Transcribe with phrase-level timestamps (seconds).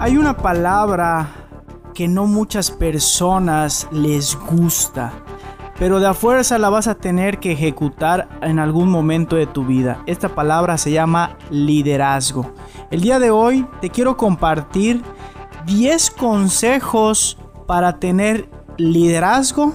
[0.00, 1.28] Hay una palabra
[1.94, 5.12] que no muchas personas les gusta,
[5.78, 9.64] pero de a fuerza la vas a tener que ejecutar en algún momento de tu
[9.64, 10.02] vida.
[10.06, 12.52] Esta palabra se llama liderazgo.
[12.90, 15.04] El día de hoy te quiero compartir
[15.66, 19.74] 10 consejos para tener liderazgo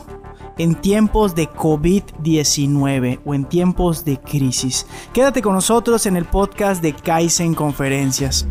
[0.58, 4.86] en tiempos de COVID-19 o en tiempos de crisis.
[5.14, 8.48] Quédate con nosotros en el podcast de Kaizen Conferencias.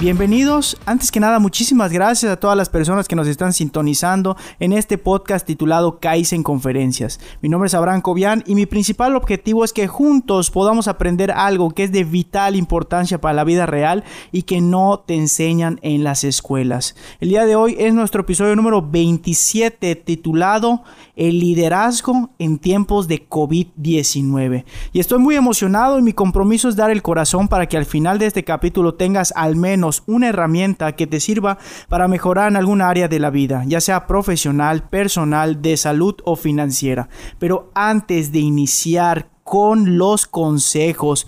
[0.00, 0.78] Bienvenidos.
[0.86, 4.96] Antes que nada, muchísimas gracias a todas las personas que nos están sintonizando en este
[4.96, 7.20] podcast titulado Kaizen Conferencias.
[7.42, 11.72] Mi nombre es Abraham Cobian y mi principal objetivo es que juntos podamos aprender algo
[11.72, 14.02] que es de vital importancia para la vida real
[14.32, 16.96] y que no te enseñan en las escuelas.
[17.20, 20.82] El día de hoy es nuestro episodio número 27 titulado
[21.14, 24.64] El liderazgo en tiempos de COVID-19.
[24.94, 28.18] Y estoy muy emocionado y mi compromiso es dar el corazón para que al final
[28.18, 32.88] de este capítulo tengas al menos una herramienta que te sirva para mejorar en alguna
[32.88, 37.08] área de la vida, ya sea profesional, personal, de salud o financiera.
[37.38, 41.26] Pero antes de iniciar con los consejos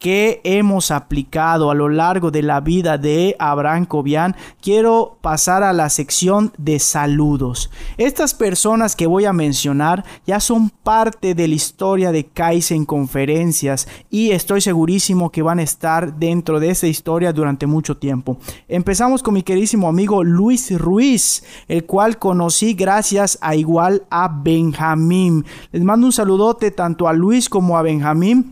[0.00, 5.74] que hemos aplicado a lo largo de la vida de Abraham Cobian, quiero pasar a
[5.74, 7.70] la sección de saludos.
[7.98, 13.88] Estas personas que voy a mencionar ya son parte de la historia de Kaizen Conferencias
[14.08, 18.38] y estoy segurísimo que van a estar dentro de esa historia durante mucho tiempo.
[18.68, 25.44] Empezamos con mi queridísimo amigo Luis Ruiz, el cual conocí gracias a igual a Benjamín.
[25.72, 28.50] Les mando un saludote tanto a Luis como a Benjamín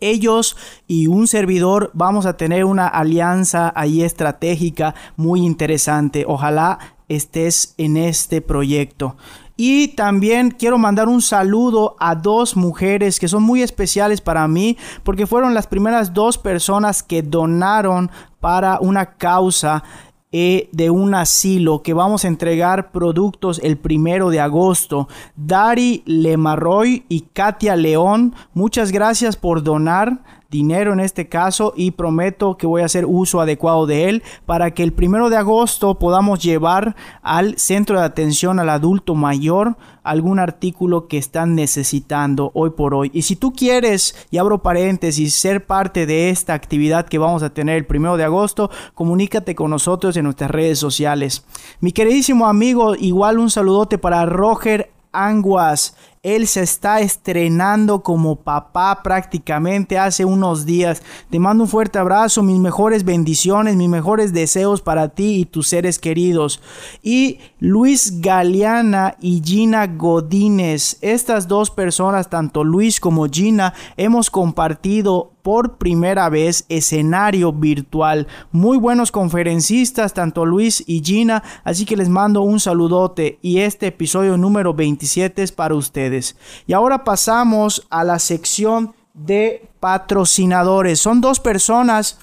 [0.00, 0.56] ellos
[0.86, 6.24] y un servidor vamos a tener una alianza ahí estratégica muy interesante.
[6.26, 9.16] Ojalá estés en este proyecto.
[9.56, 14.78] Y también quiero mandar un saludo a dos mujeres que son muy especiales para mí
[15.02, 18.10] porque fueron las primeras dos personas que donaron
[18.40, 19.84] para una causa
[20.32, 25.08] e de un asilo que vamos a entregar productos el primero de agosto.
[25.36, 32.56] Dari Lemarroy y Katia León, muchas gracias por donar dinero en este caso y prometo
[32.56, 36.42] que voy a hacer uso adecuado de él para que el primero de agosto podamos
[36.42, 42.94] llevar al centro de atención al adulto mayor algún artículo que están necesitando hoy por
[42.94, 43.10] hoy.
[43.14, 47.50] Y si tú quieres, y abro paréntesis, ser parte de esta actividad que vamos a
[47.50, 51.44] tener el primero de agosto, comunícate con nosotros en nuestras redes sociales.
[51.80, 55.94] Mi queridísimo amigo, igual un saludote para Roger Anguas.
[56.22, 61.02] Él se está estrenando como papá prácticamente hace unos días.
[61.30, 65.68] Te mando un fuerte abrazo, mis mejores bendiciones, mis mejores deseos para ti y tus
[65.68, 66.60] seres queridos.
[67.02, 70.98] Y Luis Galeana y Gina Godínez.
[71.00, 78.26] Estas dos personas, tanto Luis como Gina, hemos compartido por primera vez escenario virtual.
[78.52, 83.88] Muy buenos conferencistas, tanto Luis y Gina, así que les mando un saludote y este
[83.88, 86.36] episodio número 27 es para ustedes.
[86.66, 91.00] Y ahora pasamos a la sección de patrocinadores.
[91.00, 92.18] Son dos personas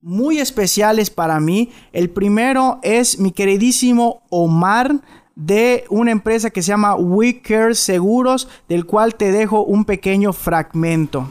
[0.00, 1.70] muy especiales para mí.
[1.92, 5.00] El primero es mi queridísimo Omar
[5.36, 11.30] de una empresa que se llama Wicker Seguros, del cual te dejo un pequeño fragmento.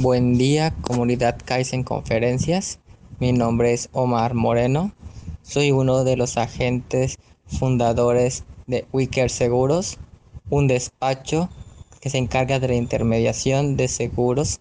[0.00, 2.78] Buen día, comunidad Kaizen Conferencias.
[3.18, 4.92] Mi nombre es Omar Moreno.
[5.42, 9.98] Soy uno de los agentes fundadores de Wicker Seguros,
[10.50, 11.48] un despacho
[12.00, 14.60] que se encarga de la intermediación de seguros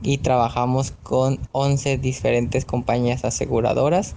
[0.00, 4.16] y trabajamos con 11 diferentes compañías aseguradoras.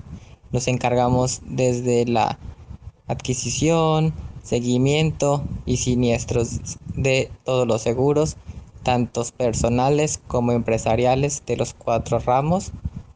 [0.54, 2.40] Nos encargamos desde la
[3.08, 6.62] adquisición, seguimiento y siniestros
[6.96, 8.38] de todos los seguros
[8.84, 12.72] tantos personales como empresariales de los cuatro ramos,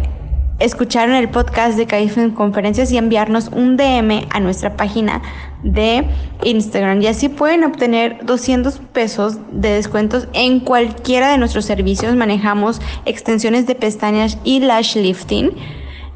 [0.59, 5.21] escucharon el podcast de Kaizen Conferencias y enviarnos un DM a nuestra página
[5.63, 6.05] de
[6.43, 7.01] Instagram.
[7.01, 12.15] Y así pueden obtener 200 pesos de descuentos en cualquiera de nuestros servicios.
[12.15, 15.51] Manejamos extensiones de pestañas y lash lifting.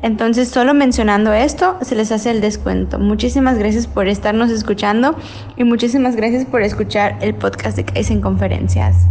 [0.04, 3.00] Entonces, solo mencionando esto, se les hace el descuento.
[3.00, 5.16] Muchísimas gracias por estarnos escuchando
[5.58, 9.08] y muchísimas gracias por escuchar el podcast de Kaizen Conferencias.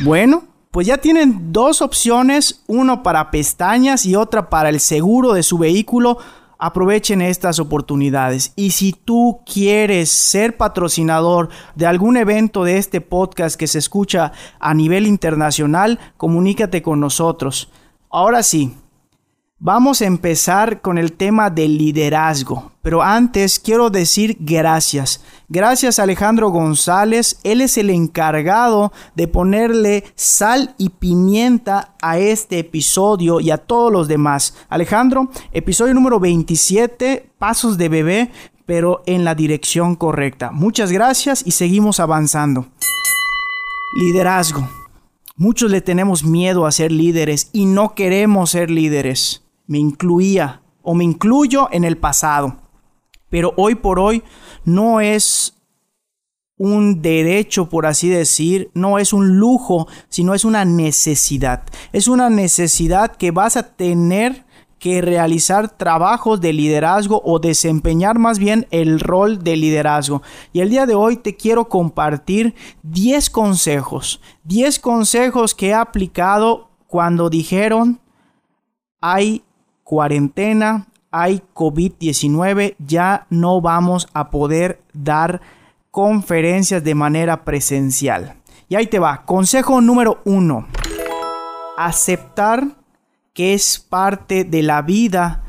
[0.00, 5.42] Bueno, pues ya tienen dos opciones, uno para pestañas y otra para el seguro de
[5.42, 6.18] su vehículo.
[6.58, 8.52] Aprovechen estas oportunidades.
[8.56, 14.32] Y si tú quieres ser patrocinador de algún evento de este podcast que se escucha
[14.58, 17.70] a nivel internacional, comunícate con nosotros.
[18.10, 18.74] Ahora sí,
[19.64, 25.22] Vamos a empezar con el tema del liderazgo, pero antes quiero decir gracias.
[25.48, 32.58] Gracias a Alejandro González, él es el encargado de ponerle sal y pimienta a este
[32.58, 34.56] episodio y a todos los demás.
[34.68, 38.32] Alejandro, episodio número 27, Pasos de Bebé,
[38.66, 40.50] pero en la dirección correcta.
[40.50, 42.66] Muchas gracias y seguimos avanzando.
[43.94, 44.68] Liderazgo.
[45.36, 50.94] Muchos le tenemos miedo a ser líderes y no queremos ser líderes me incluía o
[50.94, 52.56] me incluyo en el pasado.
[53.30, 54.22] Pero hoy por hoy
[54.64, 55.54] no es
[56.58, 61.62] un derecho, por así decir, no es un lujo, sino es una necesidad.
[61.92, 64.44] Es una necesidad que vas a tener
[64.78, 70.22] que realizar trabajos de liderazgo o desempeñar más bien el rol de liderazgo.
[70.52, 76.70] Y el día de hoy te quiero compartir 10 consejos, 10 consejos que he aplicado
[76.88, 78.00] cuando dijeron
[79.00, 79.42] hay
[79.92, 85.42] cuarentena, hay COVID-19, ya no vamos a poder dar
[85.90, 88.36] conferencias de manera presencial.
[88.70, 89.26] Y ahí te va.
[89.26, 90.66] Consejo número uno.
[91.76, 92.68] Aceptar
[93.34, 95.44] que es parte de la vida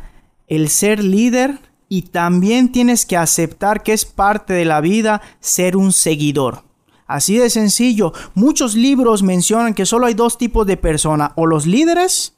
[0.47, 5.77] el ser líder y también tienes que aceptar que es parte de la vida ser
[5.77, 6.63] un seguidor.
[7.07, 8.11] Así de sencillo.
[8.33, 12.32] Muchos libros mencionan que solo hay dos tipos de personas, o los líderes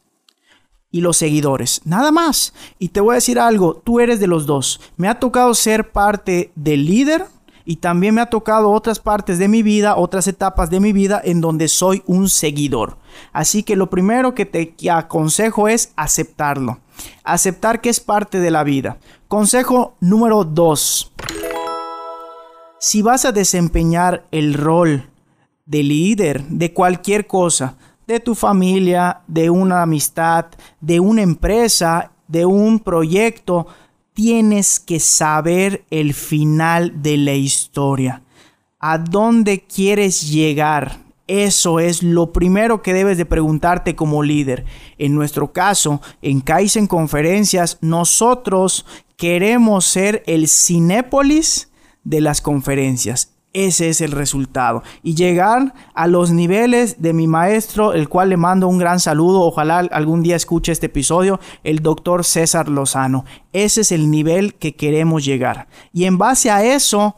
[0.96, 1.82] y los seguidores.
[1.84, 2.54] Nada más.
[2.80, 4.80] Y te voy a decir algo, tú eres de los dos.
[4.96, 7.26] Me ha tocado ser parte del líder
[7.66, 11.20] y también me ha tocado otras partes de mi vida, otras etapas de mi vida
[11.22, 12.96] en donde soy un seguidor.
[13.34, 16.80] Así que lo primero que te aconsejo es aceptarlo.
[17.26, 18.98] Aceptar que es parte de la vida.
[19.28, 21.12] Consejo número 2.
[22.80, 25.10] Si vas a desempeñar el rol
[25.66, 27.76] de líder de cualquier cosa,
[28.08, 30.48] de tu familia, de una amistad,
[30.82, 33.68] de una empresa, de un proyecto,
[34.14, 38.22] tienes que saber el final de la historia.
[38.80, 41.06] ¿A dónde quieres llegar?
[41.28, 44.64] Eso es lo primero que debes de preguntarte como líder.
[45.00, 48.86] En nuestro caso, en Kaizen Conferencias, nosotros
[49.18, 51.72] queremos ser el Cinépolis
[52.04, 53.35] de las conferencias.
[53.56, 54.84] Ese es el resultado.
[55.02, 59.44] Y llegar a los niveles de mi maestro, el cual le mando un gran saludo.
[59.44, 63.24] Ojalá algún día escuche este episodio, el doctor César Lozano.
[63.54, 65.70] Ese es el nivel que queremos llegar.
[65.94, 67.16] Y en base a eso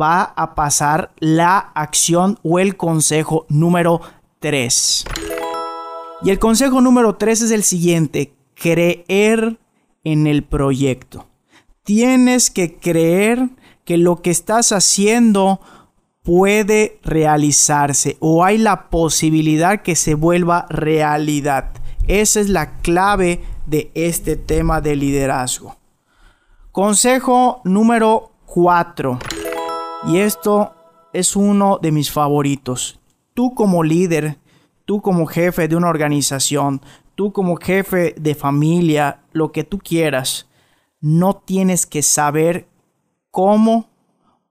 [0.00, 4.00] va a pasar la acción o el consejo número
[4.38, 5.04] 3.
[6.22, 8.32] Y el consejo número 3 es el siguiente.
[8.54, 9.58] Creer
[10.04, 11.26] en el proyecto.
[11.82, 13.50] Tienes que creer
[13.84, 15.60] que lo que estás haciendo
[16.22, 21.72] puede realizarse o hay la posibilidad que se vuelva realidad.
[22.06, 25.76] Esa es la clave de este tema de liderazgo.
[26.70, 29.18] Consejo número 4.
[30.08, 30.74] Y esto
[31.12, 32.98] es uno de mis favoritos.
[33.34, 34.38] tú como líder,
[34.84, 36.82] tú como jefe de una organización,
[37.14, 40.48] tú como jefe de familia, lo que tú quieras,
[41.00, 42.68] no tienes que saber
[43.32, 43.90] cómo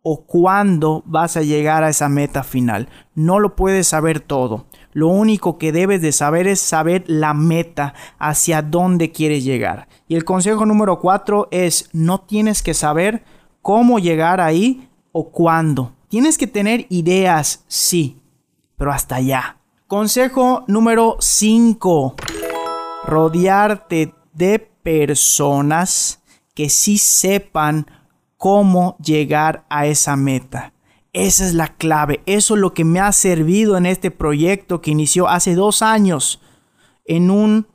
[0.03, 2.89] o cuándo vas a llegar a esa meta final.
[3.15, 4.65] No lo puedes saber todo.
[4.91, 9.87] Lo único que debes de saber es saber la meta, hacia dónde quieres llegar.
[10.09, 13.23] Y el consejo número cuatro es no tienes que saber
[13.61, 15.93] cómo llegar ahí o cuándo.
[16.09, 18.19] Tienes que tener ideas, sí,
[18.75, 19.57] pero hasta allá.
[19.87, 22.15] Consejo número 5.
[23.05, 26.21] Rodearte de personas
[26.53, 27.85] que sí sepan
[28.41, 30.73] cómo llegar a esa meta.
[31.13, 32.23] Esa es la clave.
[32.25, 36.41] Eso es lo que me ha servido en este proyecto que inició hace dos años
[37.05, 37.67] en un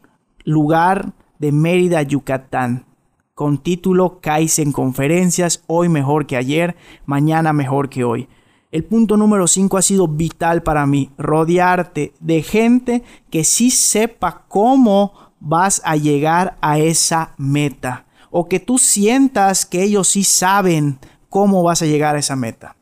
[0.43, 2.85] lugar de Mérida, Yucatán,
[3.33, 8.29] con título Kaizen Conferencias, hoy mejor que ayer, mañana mejor que hoy.
[8.73, 14.47] El punto número 5 ha sido vital para mí, rodearte de gente que sí sepa
[14.49, 18.06] cómo vas a llegar a esa meta
[18.39, 20.99] o que tú sientas que ellos sí saben
[21.31, 22.77] cómo vas a llegar a esa meta.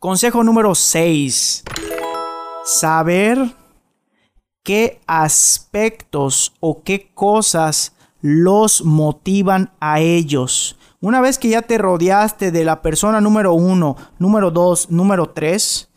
[0.00, 1.62] Consejo número 6.
[2.64, 3.54] Saber
[4.64, 10.76] qué aspectos o qué cosas los motivan a ellos.
[11.00, 15.88] Una vez que ya te rodeaste de la persona número uno, número dos, número tres,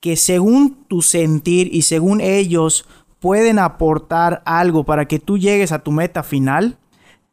[0.00, 2.86] que según tu sentir y según ellos
[3.20, 6.78] pueden aportar algo para que tú llegues a tu meta final,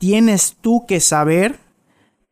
[0.02, 1.60] tienes tú que saber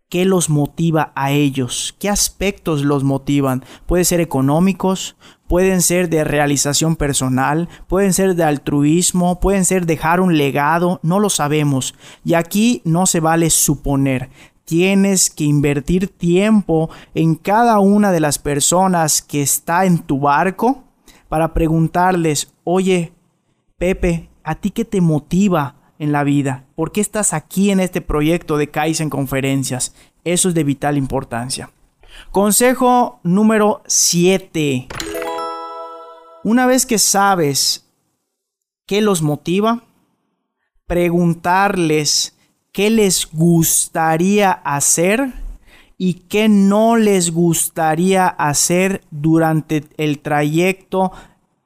[0.10, 3.64] qué los motiva a ellos, qué aspectos los motivan.
[3.86, 5.16] Puede ser económicos,
[5.48, 11.20] pueden ser de realización personal, pueden ser de altruismo, pueden ser dejar un legado, no
[11.20, 11.94] lo sabemos.
[12.26, 14.32] Y aquí no se vale suponer.
[14.66, 20.86] Tienes que invertir tiempo en cada una de las personas que está en tu barco
[21.28, 23.14] para preguntarles, oye,
[23.78, 26.66] Pepe, ¿a ti qué te motiva en la vida?
[26.76, 29.94] ¿Por qué estás aquí en este proyecto de Kaizen Conferencias?
[30.24, 31.70] Eso es de vital importancia.
[32.32, 34.88] Consejo número 7.
[36.44, 37.86] Una vez que sabes
[38.86, 39.84] qué los motiva,
[40.88, 42.36] preguntarles
[42.72, 45.34] qué les gustaría hacer
[45.98, 51.12] y qué no les gustaría hacer durante el trayecto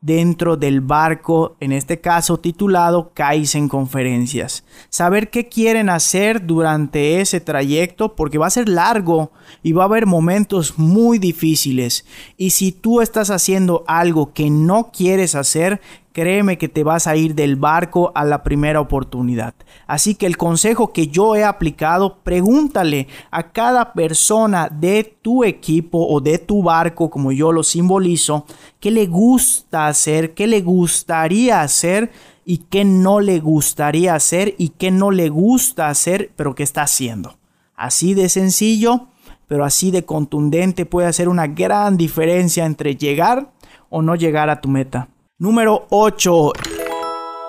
[0.04, 4.66] dentro del barco, en este caso titulado Kaizen Conferencias.
[4.90, 9.32] Saber qué quieren hacer durante ese trayecto porque va a ser largo
[9.64, 12.06] y va a haber momentos muy difíciles.
[12.36, 15.80] Y si tú estás haciendo algo que no quieres hacer,
[16.14, 19.56] créeme que te vas a ir del barco a la primera oportunidad.
[19.88, 26.08] Así que el consejo que yo he aplicado, pregúntale a cada persona de tu equipo
[26.08, 28.46] o de tu barco, como yo lo simbolizo,
[28.80, 32.12] qué le gusta hacer, qué le gustaría hacer
[32.46, 36.84] y qué no le gustaría hacer y qué no le gusta hacer, pero qué está
[36.84, 37.38] haciendo.
[37.76, 39.08] Así de sencillo,
[39.48, 43.52] pero así de contundente puede hacer una gran diferencia entre llegar
[43.90, 45.10] o no llegar a tu meta.
[45.40, 46.52] Número 8.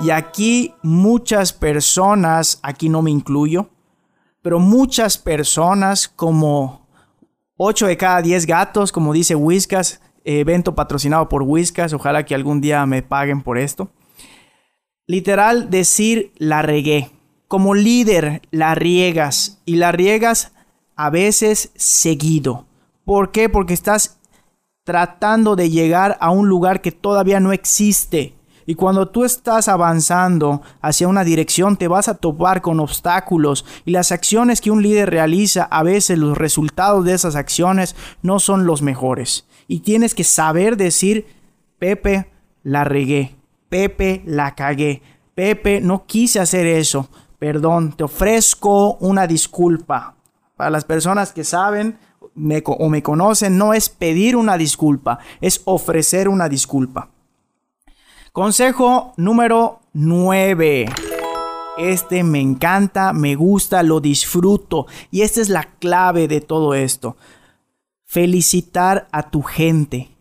[0.01, 3.69] Y aquí muchas personas, aquí no me incluyo,
[4.43, 6.89] pero muchas personas como
[7.57, 12.61] 8 de cada 10 gatos, como dice Whiskas, evento patrocinado por Whiskas, ojalá que algún
[12.61, 13.91] día me paguen por esto.
[15.07, 17.11] Literal decir la regué.
[17.49, 20.53] Como líder la riegas y la riegas
[20.97, 22.67] a veces seguido.
[23.05, 23.51] ¿Por qué?
[23.51, 24.19] Porque estás
[24.85, 28.35] tratando de llegar a un lugar que todavía no existe.
[28.67, 33.91] Y cuando tú estás avanzando hacia una dirección te vas a topar con obstáculos y
[33.91, 38.67] las acciones que un líder realiza, a veces los resultados de esas acciones no son
[38.67, 39.47] los mejores.
[39.69, 41.27] Y tienes que saber decir,
[41.79, 42.31] Pepe,
[42.63, 43.37] la regué,
[43.69, 45.03] Pepe, la cagué,
[45.35, 50.15] Pepe, no quise hacer eso, perdón, te ofrezco una disculpa.
[50.57, 51.99] Para las personas que saben,
[52.37, 57.11] o me conocen, no es pedir una disculpa, es ofrecer una disculpa.
[58.33, 60.87] Consejo número 9.
[61.79, 64.87] Este me encanta, me gusta, lo disfruto.
[65.11, 67.17] Y esta es la clave de todo esto.
[68.05, 70.14] Felicitar a tu gente.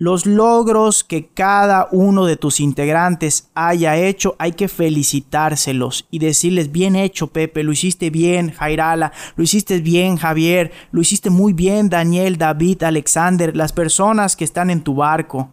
[0.00, 6.70] Los logros que cada uno de tus integrantes haya hecho, hay que felicitárselos y decirles,
[6.70, 11.88] bien hecho Pepe, lo hiciste bien Jairala, lo hiciste bien Javier, lo hiciste muy bien
[11.88, 15.50] Daniel, David, Alexander, las personas que están en tu barco.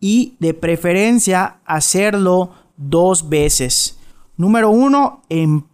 [0.00, 3.98] Y de preferencia hacerlo dos veces.
[4.38, 5.66] Número uno, en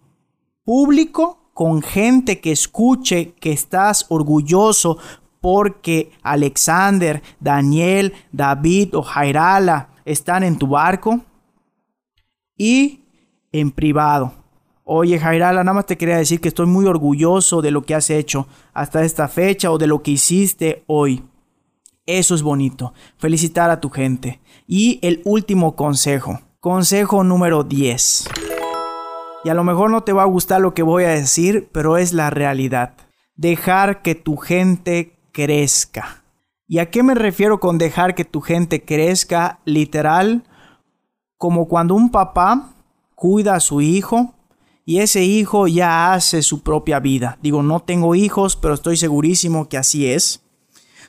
[0.64, 4.98] público, con gente que escuche que estás orgulloso
[5.40, 11.20] porque Alexander, Daniel, David o Jairala están en tu barco.
[12.56, 13.00] Y
[13.52, 14.34] en privado.
[14.84, 18.10] Oye Jairala, nada más te quería decir que estoy muy orgulloso de lo que has
[18.10, 21.24] hecho hasta esta fecha o de lo que hiciste hoy.
[22.06, 22.92] Eso es bonito.
[23.16, 24.40] Felicitar a tu gente.
[24.66, 26.40] Y el último consejo.
[26.58, 28.28] Consejo número 10.
[29.44, 31.96] Y a lo mejor no te va a gustar lo que voy a decir, pero
[31.96, 32.94] es la realidad.
[33.36, 36.22] Dejar que tu gente crezca.
[36.66, 39.58] ¿Y a qué me refiero con dejar que tu gente crezca?
[39.64, 40.44] Literal,
[41.36, 42.74] como cuando un papá
[43.14, 44.34] cuida a su hijo
[44.84, 47.38] y ese hijo ya hace su propia vida.
[47.42, 50.42] Digo, no tengo hijos, pero estoy segurísimo que así es.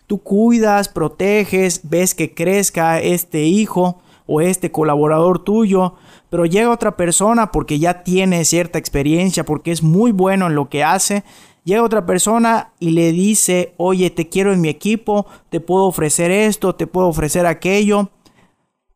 [0.08, 5.96] Tú cuidas, proteges, ves que crezca este hijo o este colaborador tuyo,
[6.30, 10.70] pero llega otra persona porque ya tiene cierta experiencia, porque es muy bueno en lo
[10.70, 11.24] que hace
[11.64, 16.32] Llega otra persona y le dice, oye, te quiero en mi equipo, te puedo ofrecer
[16.32, 18.10] esto, te puedo ofrecer aquello.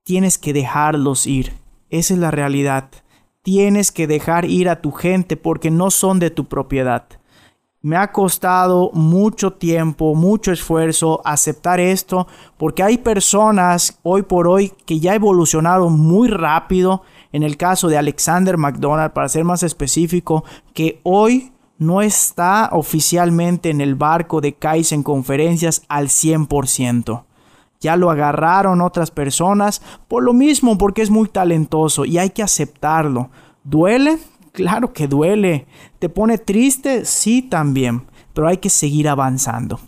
[0.04, 1.54] Tienes que dejarlos ir.
[1.90, 2.90] Esa es la realidad.
[3.44, 7.06] Tienes que dejar ir a tu gente porque no son de tu propiedad.
[7.82, 12.26] Me ha costado mucho tiempo, mucho esfuerzo aceptar esto
[12.58, 17.04] porque hay personas hoy por hoy que ya evolucionaron muy rápido.
[17.32, 20.44] En el caso de Alexander McDonald, para ser más específico,
[20.74, 27.26] que hoy no está oficialmente en el barco de Kaizen Conferencias al 100%.
[27.82, 32.44] Ya lo agarraron otras personas por lo mismo, porque es muy talentoso y hay que
[32.44, 33.30] aceptarlo.
[33.64, 34.18] ¿Duele?
[34.54, 35.68] Claro que duele.
[36.00, 37.06] ¿Te pone triste?
[37.06, 39.80] Sí también, pero hay que seguir avanzando.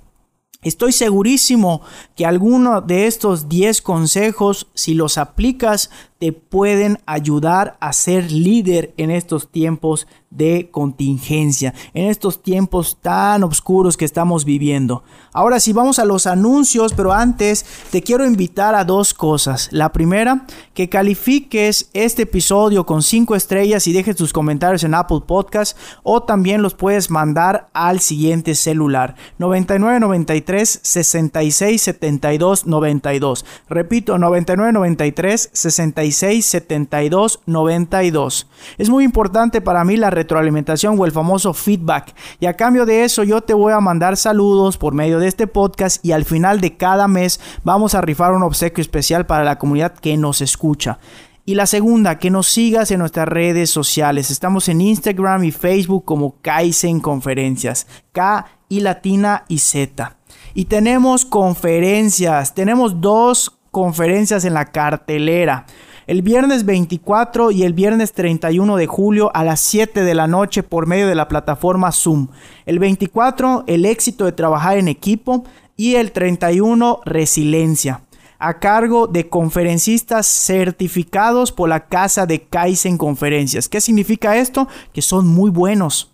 [0.63, 1.82] Estoy segurísimo
[2.15, 8.93] que alguno de estos 10 consejos, si los aplicas, te pueden ayudar a ser líder
[8.97, 15.03] en estos tiempos de contingencia, en estos tiempos tan oscuros que estamos viviendo.
[15.31, 19.69] Ahora sí, vamos a los anuncios, pero antes te quiero invitar a dos cosas.
[19.71, 25.21] La primera, que califiques este episodio con 5 estrellas y dejes tus comentarios en Apple
[25.25, 33.45] Podcast o también los puedes mandar al siguiente celular 9993 66 72 92.
[33.69, 38.48] Repito, 9993 66 72 92.
[38.78, 42.14] Es muy importante para mí la retroalimentación o el famoso feedback.
[42.40, 45.48] Y a cambio de eso yo te voy a mandar saludos por medio de este
[45.48, 49.58] podcast y al final de cada mes vamos a rifar un obsequio especial para la
[49.58, 51.00] comunidad que nos escucha.
[51.46, 54.32] Y la segunda, que nos sigas en nuestras redes sociales.
[54.32, 57.88] Estamos en Instagram y Facebook como Kaizen Conferencias.
[58.12, 60.17] K y latina y Z.
[60.54, 62.54] Y tenemos conferencias.
[62.54, 65.65] Tenemos dos conferencias en la cartelera
[66.08, 70.63] el viernes 24 y el viernes 31 de julio a las 7 de la noche
[70.63, 72.30] por medio de la plataforma Zoom.
[72.65, 75.43] El 24, el éxito de trabajar en equipo
[75.76, 78.02] y el 31, resiliencia
[78.39, 83.67] a cargo de conferencistas certificados por la casa de Kaizen Conferencias.
[83.67, 84.67] ¿Qué significa esto?
[84.93, 86.12] Que son muy buenos.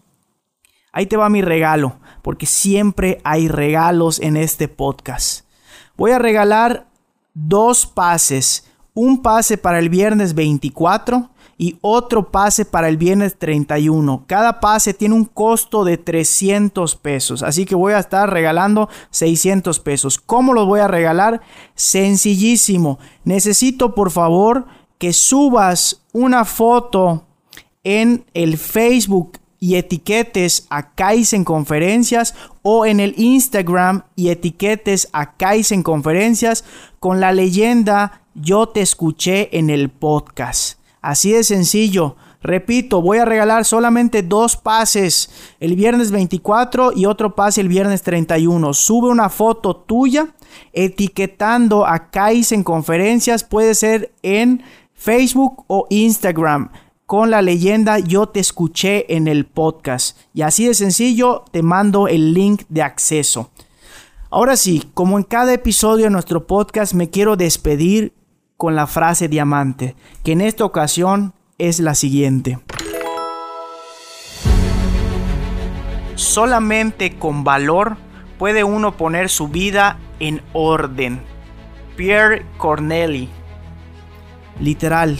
[0.91, 5.45] Ahí te va mi regalo, porque siempre hay regalos en este podcast.
[5.97, 6.87] Voy a regalar
[7.33, 14.25] dos pases un pase para el viernes 24 y otro pase para el viernes 31.
[14.27, 19.79] Cada pase tiene un costo de 300 pesos, así que voy a estar regalando 600
[19.79, 20.17] pesos.
[20.17, 21.41] ¿Cómo los voy a regalar?
[21.75, 22.99] Sencillísimo.
[23.23, 24.65] Necesito por favor
[24.97, 27.25] que subas una foto
[27.83, 35.37] en el Facebook y etiquetes a Kaizen Conferencias o en el Instagram y etiquetes a
[35.37, 36.65] Kaizen Conferencias
[36.99, 40.79] con la leyenda yo te escuché en el podcast.
[41.01, 42.15] Así de sencillo.
[42.41, 48.01] Repito, voy a regalar solamente dos pases el viernes 24 y otro pase el viernes
[48.03, 48.73] 31.
[48.73, 50.35] Sube una foto tuya
[50.73, 53.43] etiquetando a en Conferencias.
[53.43, 54.61] Puede ser en
[54.93, 56.69] Facebook o Instagram
[57.05, 60.17] con la leyenda Yo te escuché en el podcast.
[60.33, 63.51] Y así de sencillo te mando el link de acceso.
[64.29, 68.13] Ahora sí, como en cada episodio de nuestro podcast me quiero despedir
[68.63, 72.59] con la frase diamante, que en esta ocasión es la siguiente.
[76.15, 77.97] Solamente con valor
[78.39, 81.19] puede uno poner su vida en orden.
[81.97, 83.27] Pierre Corneli.
[84.61, 85.19] Literal,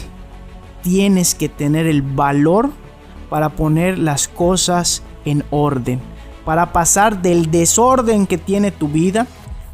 [0.82, 2.70] tienes que tener el valor
[3.30, 6.00] para poner las cosas en orden,
[6.46, 9.28] para pasar del desorden que tiene tu vida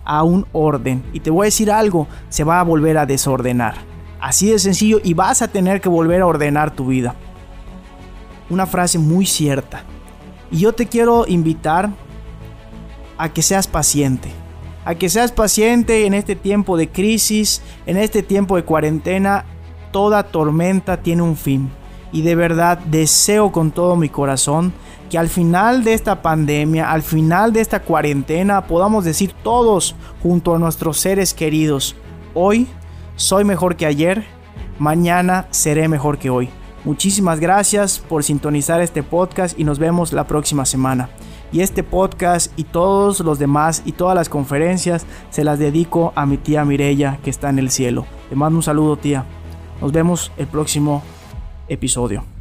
[0.10, 1.04] a un orden.
[1.14, 3.76] Y te voy a decir algo, se va a volver a desordenar.
[4.20, 7.14] Así de sencillo y vas a tener que volver a ordenar tu vida.
[8.50, 9.84] Una frase muy cierta.
[10.50, 11.92] Y yo te quiero invitar
[13.20, 14.32] a que seas paciente.
[14.84, 19.46] A que seas paciente en este tiempo de crisis, en este tiempo de cuarentena.
[19.92, 21.70] Toda tormenta tiene un fin.
[22.12, 24.74] Y de verdad deseo con todo mi corazón
[25.10, 30.56] que al final de esta pandemia, al final de esta cuarentena, podamos decir todos junto
[30.56, 31.96] a nuestros seres queridos,
[32.34, 32.68] hoy
[33.16, 34.26] soy mejor que ayer,
[34.78, 36.50] mañana seré mejor que hoy.
[36.86, 41.10] Muchísimas gracias por sintonizar este podcast y nos vemos la próxima semana.
[41.52, 46.26] Y este podcast y todos los demás y todas las conferencias se las dedico a
[46.26, 48.06] mi tía Mirella que está en el cielo.
[48.30, 49.26] Te mando un saludo tía.
[49.82, 51.04] Nos vemos el próximo
[51.68, 52.39] episodio.